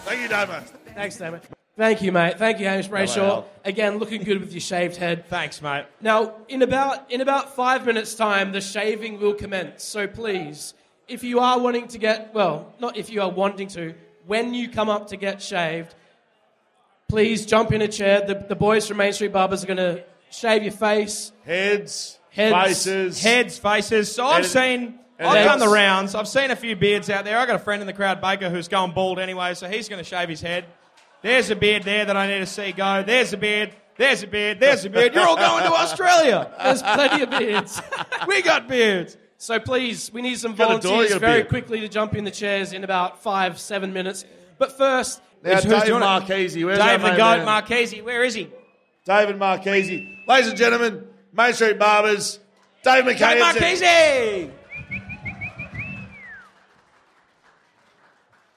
[0.03, 0.63] Thank you, Damon.
[0.93, 1.39] Thanks, Damon.
[1.77, 2.37] Thank you, mate.
[2.37, 3.45] Thank you, Hamish Brayshaw.
[3.63, 5.27] Again, looking good with your shaved head.
[5.27, 5.85] Thanks, mate.
[6.01, 9.85] Now, in about in about five minutes' time, the shaving will commence.
[9.85, 10.73] So please,
[11.07, 13.93] if you are wanting to get well, not if you are wanting to,
[14.27, 15.93] when you come up to get shaved,
[17.07, 18.25] please jump in a chair.
[18.25, 21.31] The, the boys from Main Street Barbers are going to shave your face.
[21.45, 23.23] Heads, Heads, faces.
[23.23, 24.13] Heads, faces.
[24.13, 24.99] So I've seen.
[25.17, 26.13] I've done the rounds.
[26.13, 27.37] I've seen a few beards out there.
[27.37, 30.03] I've got a friend in the crowd, Baker, who's going bald anyway, so he's going
[30.03, 30.65] to shave his head.
[31.21, 33.01] There's a beard there that I need to see go.
[33.01, 33.73] There's a beard.
[33.97, 34.59] There's a beard.
[34.59, 35.15] There's a beard.
[35.15, 36.51] You're all going to Australia.
[36.61, 37.81] There's plenty of beards.
[38.27, 39.15] We got beards.
[39.37, 41.87] So please, we need some Got a door, you volunteers got a very quickly to
[41.89, 44.25] jump in the chairs in about five, seven minutes.
[44.57, 46.05] But first, Now, Who's Dave doing it?
[46.05, 46.63] Marchese.
[46.63, 47.45] Where's Dave our main Goat man?
[47.45, 48.01] Marchese.
[48.01, 48.49] Where is he?
[49.05, 50.23] David Marchese.
[50.27, 52.39] Ladies and gentlemen, Main Street Barbers,
[52.83, 53.39] Dave Dave Marchese.
[53.49, 54.51] Marchese.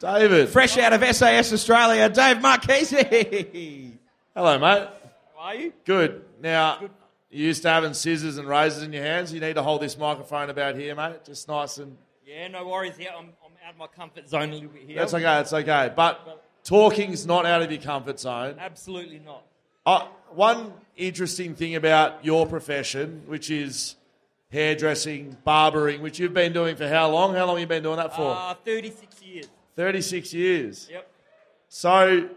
[0.01, 0.49] David.
[0.49, 3.99] Fresh out of SAS Australia, Dave Marchese.
[4.35, 4.89] Hello, mate.
[5.37, 5.73] How are you?
[5.85, 6.25] Good.
[6.41, 6.79] Now,
[7.31, 9.33] you used to having scissors and razors in your hands.
[9.33, 11.25] You need to hold this microphone about here, mate.
[11.25, 11.97] Just nice and.
[12.27, 12.95] Yeah, no worries.
[12.99, 14.97] Yeah, I'm, I'm out of my comfort zone a little bit here.
[14.97, 15.93] That's okay, that's okay.
[15.95, 18.57] But talking's not out of your comfort zone.
[18.59, 19.45] Absolutely not.
[19.87, 23.97] Uh, one interesting thing about your profession, which is
[24.51, 27.35] hairdressing, barbering, which you've been doing for how long?
[27.35, 28.35] How long have you been doing that for?
[28.35, 29.49] Uh, 36 years.
[29.77, 30.89] 36 years.
[30.91, 31.11] Yep.
[31.69, 32.29] So,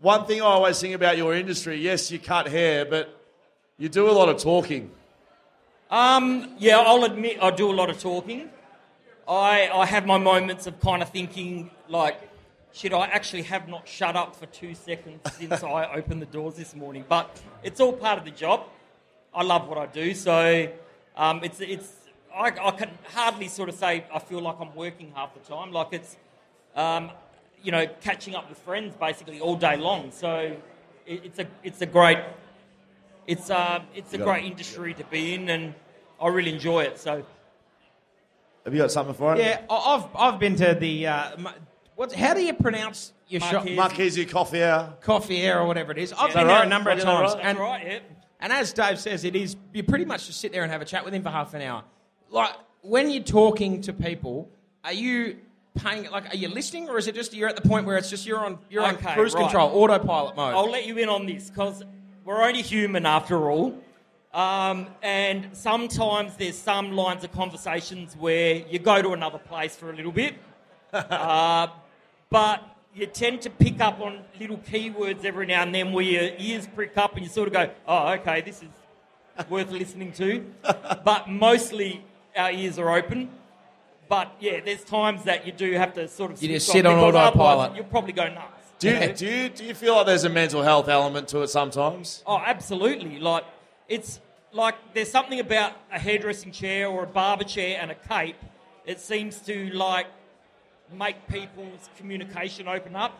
[0.00, 3.21] one thing I always think about your industry yes, you cut hair, but
[3.78, 4.90] you do a lot of talking.
[5.90, 8.48] Um, yeah, I'll admit I do a lot of talking.
[9.28, 12.20] I, I have my moments of kind of thinking, like,
[12.72, 16.54] shit, I actually have not shut up for two seconds since I opened the doors
[16.54, 17.04] this morning.
[17.08, 18.66] But it's all part of the job.
[19.34, 20.70] I love what I do, so
[21.16, 21.90] um, it's, it's,
[22.34, 25.72] I, I can hardly sort of say I feel like I'm working half the time.
[25.72, 26.16] Like, it's,
[26.74, 27.10] um,
[27.62, 30.10] you know, catching up with friends basically all day long.
[30.10, 30.56] So
[31.06, 32.18] it, it's, a, it's a great
[33.26, 34.48] it's uh, it's a great it.
[34.48, 35.74] industry to be in, and
[36.20, 36.98] I really enjoy it.
[36.98, 37.24] So
[38.64, 39.38] Have you got something for him?
[39.38, 41.36] Yeah, I- I've I've been to the uh,
[41.96, 42.12] what?
[42.12, 43.64] How do you pronounce your shop?
[43.66, 43.76] Marquise.
[43.76, 44.94] Marquise Coffee Hour.
[45.00, 46.12] Coffee Air or whatever it is.
[46.12, 46.66] I've Is been that there right?
[46.66, 47.36] a number of Is that times, right?
[47.36, 47.86] that's and right.
[47.86, 47.98] Yeah.
[48.40, 50.86] and as Dave says, it is you pretty much just sit there and have a
[50.86, 51.84] chat with him for half an hour.
[52.30, 54.48] Like when you're talking to people,
[54.84, 55.38] are you
[55.76, 56.10] paying?
[56.10, 58.26] Like, are you listening, or is it just you're at the point where it's just
[58.26, 59.42] you're on you're on cruise right.
[59.42, 60.54] control, autopilot mode?
[60.54, 61.82] I'll let you in on this because
[62.24, 63.78] we're only human after all.
[64.32, 69.90] Um, and sometimes there's some lines of conversations where you go to another place for
[69.90, 70.34] a little bit,
[70.92, 71.66] uh,
[72.30, 72.62] but
[72.94, 76.66] you tend to pick up on little keywords every now and then where your ears
[76.74, 78.68] prick up and you sort of go, oh, okay, this is
[79.50, 80.44] worth listening to.
[81.04, 82.02] but mostly
[82.36, 83.30] our ears are open.
[84.08, 86.98] But yeah, there's times that you do have to sort of You just sit on
[86.98, 87.74] autopilot.
[87.76, 88.61] You'll probably go nuts.
[88.82, 91.48] Do you, do, you, do you feel like there's a mental health element to it
[91.48, 92.24] sometimes?
[92.26, 93.20] Oh, absolutely.
[93.20, 93.44] Like
[93.88, 94.20] it's
[94.52, 98.36] like there's something about a hairdressing chair or a barber chair and a cape.
[98.84, 100.06] It seems to like
[100.92, 103.16] make people's communication open up.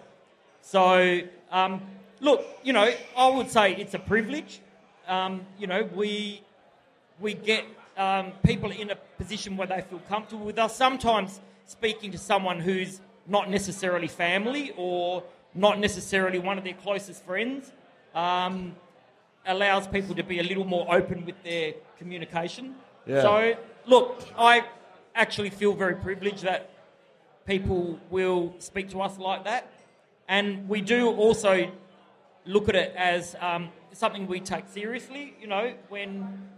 [0.63, 1.21] So
[1.53, 1.81] um,
[2.21, 4.61] look, you know, I would say it's a privilege.
[5.07, 6.43] Um, you know, we
[7.21, 7.65] we get
[7.97, 10.75] um, people in a position where they feel comfortable with us.
[10.75, 15.23] Sometimes speaking to someone who's not necessarily family or
[15.55, 17.73] not necessarily one of their closest friends
[18.15, 18.75] um,
[19.47, 22.75] allows people to be a little more open with their communication.
[23.07, 23.23] Yeah.
[23.23, 23.55] So,
[23.87, 24.65] look, I
[25.15, 26.71] actually feel very privileged that
[27.47, 29.71] people will speak to us like that.
[30.29, 31.71] And we do also
[32.47, 36.49] look at it as um, something we take seriously, you know, when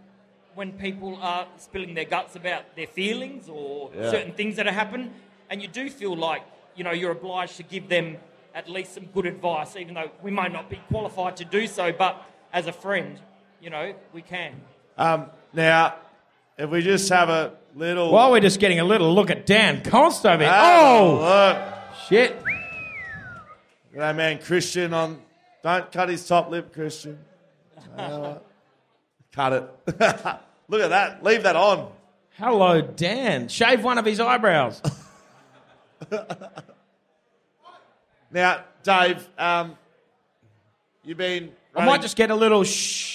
[0.54, 4.08] when people are spilling their guts about their feelings or Yeah.
[4.10, 5.12] certain things that have happened,
[5.50, 6.42] and you do feel like,
[6.76, 8.18] you know, you're obliged to give them
[8.54, 11.92] at least some good advice, even though we might not be qualified to do so,
[11.92, 13.18] but as a friend,
[13.60, 14.60] you know, we can.
[14.96, 15.96] Um, now,
[16.56, 18.12] if we just have a little.
[18.12, 20.52] While we're just getting a little look at Dan Const over here.
[20.54, 21.74] Oh, look.
[22.08, 22.40] shit.
[23.94, 25.20] That man Christian on.
[25.62, 27.18] Don't cut his top lip, Christian.
[27.96, 28.38] Uh,
[29.32, 29.70] cut it.
[30.68, 31.22] Look at that.
[31.22, 31.90] Leave that on.
[32.36, 33.48] Hello, Dan.
[33.48, 34.82] Shave one of his eyebrows.
[38.34, 39.78] Now, Dave, um,
[41.04, 41.52] you've been.
[41.72, 43.12] I might just get a little shh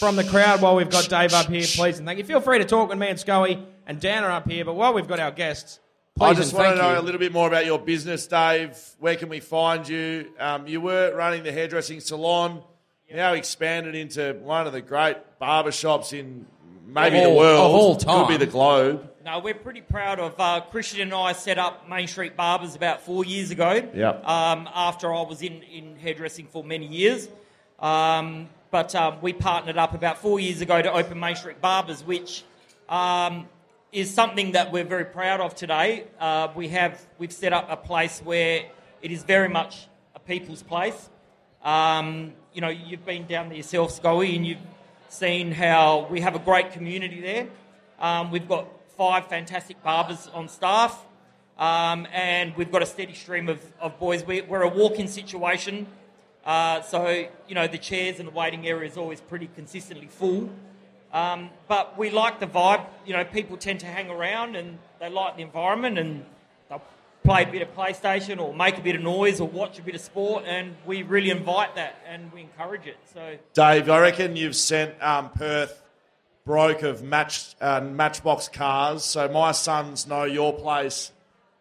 [0.00, 2.24] from the crowd while we've got Dave up here, please and thank you.
[2.24, 4.92] Feel free to talk when me and Scully and Dan are up here, but while
[4.92, 5.78] we've got our guests,
[6.18, 6.98] please I just want to know you.
[6.98, 8.76] a little bit more about your business, Dave.
[8.98, 10.32] Where can we find you?
[10.40, 12.64] Um, you were running the hairdressing salon,
[13.14, 16.46] now expanded into one of the great barbershops in
[16.92, 17.58] maybe Of the world.
[17.60, 18.26] of all time.
[18.26, 19.08] Could be the globe.
[19.24, 23.02] No, we're pretty proud of uh, Christian and I set up Main Street Barbers about
[23.02, 23.70] four years ago.
[23.94, 24.26] Yep.
[24.28, 27.28] Um, after I was in, in hairdressing for many years.
[27.78, 32.02] Um, but um, we partnered up about four years ago to open Main Street Barbers,
[32.04, 32.42] which
[32.88, 33.48] um,
[33.92, 36.04] is something that we're very proud of today.
[36.18, 38.64] Uh, we have we've set up a place where
[39.02, 41.10] it is very much a people's place.
[41.62, 44.58] Um, you know, you've been down there yourself, Scully, and you've
[45.12, 47.46] seen how we have a great community there.
[48.00, 51.04] Um, we've got five fantastic barbers on staff,
[51.58, 54.24] um, and we've got a steady stream of, of boys.
[54.24, 55.86] We, we're a walk-in situation,
[56.46, 60.48] uh, so you know the chairs and the waiting area is always pretty consistently full.
[61.12, 62.86] Um, but we like the vibe.
[63.04, 66.24] You know, people tend to hang around and they like the environment and
[66.70, 66.82] they'll
[67.24, 69.94] play a bit of PlayStation or make a bit of noise or watch a bit
[69.94, 72.96] of sport, and we really invite that and we encourage it.
[73.14, 73.36] So.
[73.54, 75.82] Dave, I reckon you've sent um, Perth
[76.44, 81.12] broke of match uh, Matchbox cars, so my sons know your place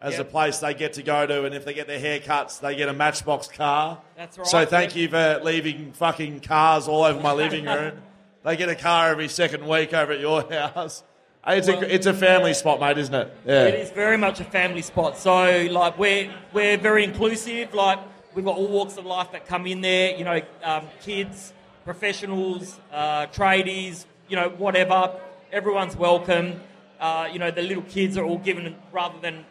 [0.02, 0.22] as Yep.
[0.22, 2.90] a place they get to go to, and if they get their haircuts, they get
[2.90, 4.02] a Matchbox car.
[4.18, 8.02] That's right, So thank you for leaving fucking cars all over my living room.
[8.44, 10.42] they get a car every second week over at your
[10.74, 11.04] house.
[11.48, 13.34] It's Well- a it's a family spot, mate, isn't it?
[13.46, 13.64] Yeah.
[13.66, 15.18] It is very much a family spot.
[15.18, 17.74] So like we're we're very inclusive.
[17.74, 18.00] Like
[18.36, 20.16] we've got all walks of life that come in there.
[20.16, 24.06] You know, um, kids, professionals, uh, tradies.
[24.30, 25.14] You know, whatever.
[25.52, 26.62] Everyone's welcome.
[27.00, 29.44] Uh, you know, the little kids are all given rather than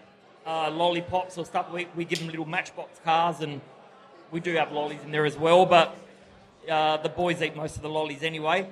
[0.46, 1.70] uh, lollipops or stuff.
[1.72, 3.60] We, we give them little matchbox cars, and
[4.30, 5.66] we do have lollies in there as well.
[5.66, 5.96] But
[6.70, 8.68] uh, the boys eat most of the lollies anyway.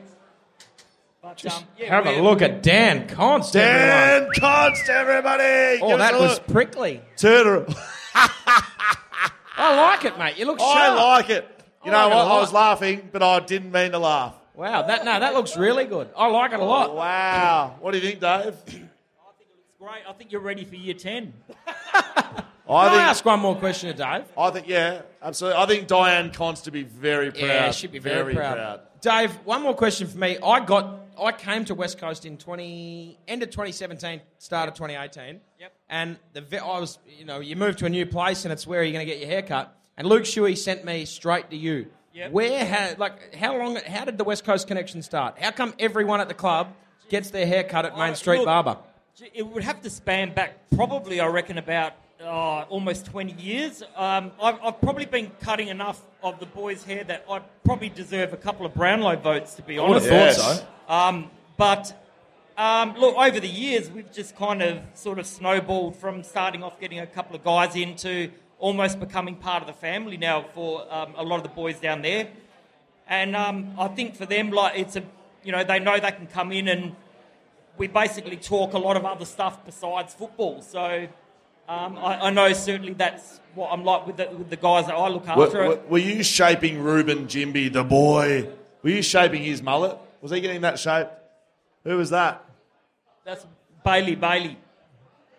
[1.22, 3.56] But um, yeah, Have a look at Dan Const.
[3.56, 3.88] everyone.
[3.88, 5.80] Dan Const, everybody!
[5.82, 6.46] Oh, Give that was look.
[6.46, 7.02] prickly.
[7.16, 7.66] Turner.
[8.14, 10.38] I like it, mate.
[10.38, 10.72] You look sharp.
[10.76, 11.44] I like it.
[11.84, 12.22] You I know like what?
[12.22, 12.40] a I lot.
[12.40, 14.34] was laughing, but I didn't mean to laugh.
[14.54, 16.08] Wow, that no, that looks really good.
[16.16, 16.94] I like it a lot.
[16.94, 17.76] Wow.
[17.80, 18.46] What do you think, Dave?
[18.46, 20.02] I think it looks great.
[20.08, 21.32] I think you're ready for year 10.
[22.68, 24.24] Can I I think, ask one more question to Dave?
[24.36, 25.62] I think, yeah, absolutely.
[25.62, 27.40] I think Diane Cons to be very proud.
[27.42, 28.80] Yeah, she'd be very, proud.
[29.00, 30.36] Dave, one more question for me.
[30.44, 35.40] I got, I came to West Coast in twenty end of 2017, start of 2018.
[35.60, 35.72] Yep.
[35.88, 38.66] And the ve- I was, you know, you moved to a new place and it's
[38.66, 39.76] where you're going to get your hair cut.
[39.96, 41.86] And Luke Shuey sent me straight to you.
[42.14, 42.32] Yep.
[42.32, 43.76] Where had like how long?
[43.76, 45.38] How did the West Coast connection start?
[45.38, 46.72] How come everyone at the club
[47.08, 48.78] gets their haircut at Main Street look, Barber?
[49.34, 53.82] It would have to span back probably, I reckon, about uh, almost 20 years.
[53.96, 58.32] Um, I've, I've probably been cutting enough of the boys' hair that I probably deserve
[58.32, 60.40] a couple of Brownlow votes, to be I would have honest.
[60.40, 60.92] thought so.
[60.92, 62.04] Um, but
[62.56, 66.80] um, look, over the years, we've just kind of sort of snowballed from starting off
[66.80, 71.14] getting a couple of guys into almost becoming part of the family now for um,
[71.16, 72.28] a lot of the boys down there.
[73.06, 75.02] And um, I think for them, like it's a,
[75.44, 76.96] you know, they know they can come in and
[77.76, 80.60] we basically talk a lot of other stuff besides football.
[80.60, 81.06] So
[81.68, 84.94] um, I, I know certainly that's what I'm like with the, with the guys that
[84.94, 85.68] I look after.
[85.68, 88.48] were, were you shaping Reuben Ginbey, the boy?
[88.82, 89.98] Were you shaping his mullet?
[90.22, 91.08] Was he getting that shape?
[91.84, 92.44] Who was that?
[93.24, 93.46] That's
[93.84, 94.58] Bailey Bailey.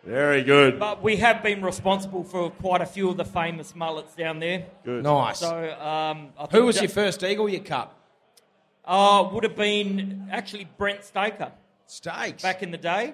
[0.03, 0.79] Very good.
[0.79, 4.65] But we have been responsible for quite a few of the famous mullets down there.
[4.85, 5.03] Good.
[5.03, 5.39] Nice.
[5.39, 7.93] So, um, I Who was that- your first eagle you cut?
[8.85, 11.51] Uh, would have been actually Brent Staker
[11.85, 12.41] Steaks.
[12.41, 13.13] back in the day.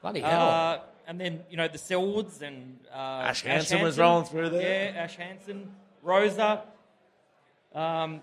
[0.00, 0.48] Bloody hell.
[0.48, 0.78] Uh,
[1.08, 4.92] and then, you know, the Selwoods and uh, Ash Hansen was rolling through there.
[4.92, 5.70] Yeah, Ash Hansen,
[6.02, 6.62] Rosa.
[7.74, 8.20] Um,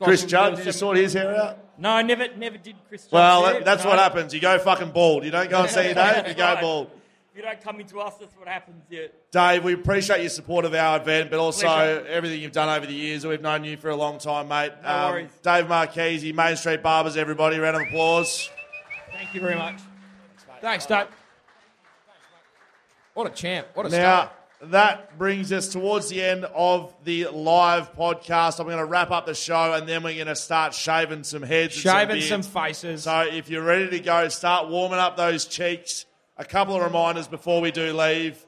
[0.00, 1.58] Chris there Judd, was did you sort his hair out?
[1.78, 3.90] No, I never, never did Chris Judd's Well, hair, that- that's no.
[3.90, 4.34] what happens.
[4.34, 5.24] You go fucking bald.
[5.24, 6.60] You don't go and see Dave, you go Right.
[6.60, 6.90] bald.
[7.32, 8.82] If you don't come into us, that's what happens.
[8.88, 9.06] Yeah.
[9.30, 12.06] Dave, we appreciate your support of our event, but also Pleasure.
[12.08, 13.26] everything you've done over the years.
[13.26, 14.72] We've known you for a long time, mate.
[14.84, 15.30] Um, No worries.
[15.42, 18.48] Dave Marchese, Main Street Barbers, everybody, round of applause.
[19.12, 19.76] Thank you very much.
[20.62, 21.08] Thanks, Doug.
[23.16, 23.66] What a champ.
[23.72, 24.30] What a Now, star.
[24.70, 28.60] that brings us towards the end of the live podcast.
[28.60, 31.42] I'm going to wrap up the show and then we're going to start shaving some
[31.42, 31.74] heads.
[31.76, 32.28] and Shaving beards.
[32.28, 33.04] some faces.
[33.04, 36.04] So if you're ready to go, start warming up those cheeks.
[36.36, 38.44] A couple of reminders before we do leave.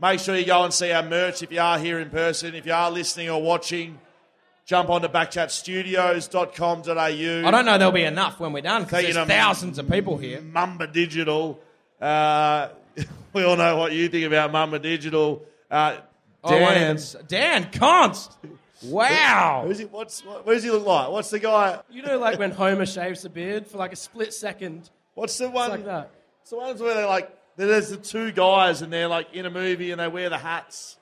[0.00, 2.54] Make sure you go and see our merch if you are here in person.
[2.54, 3.98] If you are listening or watching,
[4.64, 7.48] jump on to backchatstudios.com.au.
[7.48, 10.40] I don't know there'll be enough when we're done because there's thousands of people here.
[10.40, 11.58] Mamba Digital.
[12.00, 12.68] Uh,
[13.32, 15.44] we all know what you think about Mamba Digital.
[15.70, 15.96] Uh,
[16.44, 18.36] Oh, Dan, even- Dan Const.
[18.82, 19.62] Wow.
[19.64, 21.08] who's he, what's, what, what does he look like?
[21.10, 21.80] What's the guy?
[21.88, 24.90] You know, like when Homer shaves the beard for like a split second.
[25.14, 25.70] What's the It's one?
[25.70, 26.10] like that.
[26.40, 29.50] It's the ones where they're like, there's the two guys and they're like in a
[29.50, 30.96] movie and they wear the hats.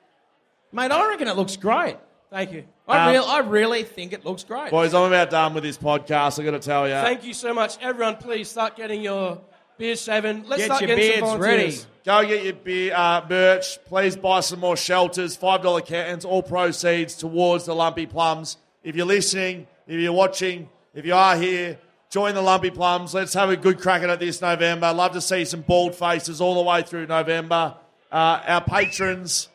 [0.73, 1.97] Mate, I reckon it looks great.
[2.31, 2.65] Thank you.
[2.87, 4.71] I, Um, real, I really think it looks great.
[4.71, 6.39] Boys, I'm about done with this podcast.
[6.39, 6.95] i got to tell you.
[6.95, 7.79] Thank you so much.
[7.81, 9.41] Everyone, please start getting your
[9.79, 10.45] beards shaven.
[10.47, 11.77] Let's Get start your getting some volunteers.
[11.79, 11.90] ready.
[12.05, 13.79] Go get your beer, uh, merch.
[13.85, 15.37] Please buy some more shelters.
[15.37, 16.25] $5 cans.
[16.25, 18.57] All proceeds towards the Lumpy Plums.
[18.83, 21.79] If you're listening, if you're watching, if you are here,
[22.09, 23.13] join the Lumpy Plums.
[23.13, 24.93] Let's have a good crack at it this November.
[24.95, 27.75] Love to see some bald faces all the way through November.
[28.11, 29.49] Uh, our patrons,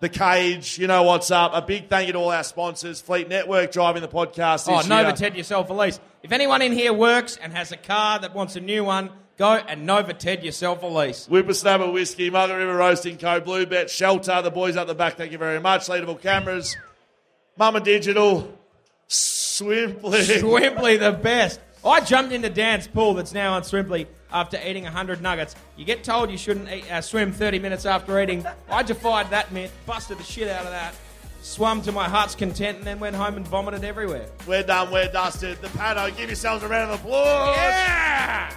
[0.00, 1.52] The Cage, you know what's up.
[1.54, 3.00] A big thank you to all our sponsors.
[3.00, 4.98] Fleet Network driving the podcast Oh, this year.
[4.98, 5.98] Novated yourself a lease.
[6.22, 9.52] If anyone in here works and has a car that wants a new one, go
[9.52, 11.26] and Novated yourself a lease.
[11.26, 15.32] Whippersnapper Whiskey, Mother River Roasting Co., Blue Bet, Shelter, the boys up the back, thank
[15.32, 15.86] you very much.
[15.86, 16.76] Leadable Cameras,
[17.56, 18.52] Mamba Digital,
[19.08, 20.40] Swimply.
[20.40, 21.60] Swimply the best.
[21.84, 25.54] I jumped into Dan's pool that's now on Swimply after eating 100 nuggets.
[25.76, 28.44] You get told you shouldn't eat, uh, swim 30 minutes after eating.
[28.68, 30.94] I defied that myth, busted the shit out of that,
[31.42, 34.26] swum to my heart's content, and then went home and vomited everywhere.
[34.46, 35.58] We're done, we're dusted.
[35.62, 37.56] The Paddo, give yourselves a round of applause.
[37.56, 38.56] Yeah!